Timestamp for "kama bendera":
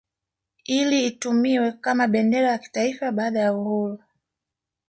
1.71-2.47